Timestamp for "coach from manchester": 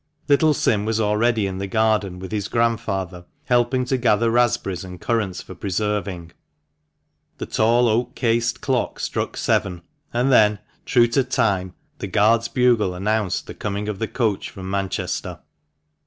14.07-15.41